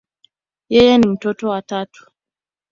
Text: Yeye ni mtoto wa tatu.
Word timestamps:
Yeye 0.69 0.97
ni 0.97 1.07
mtoto 1.07 1.49
wa 1.49 1.61
tatu. 1.61 2.07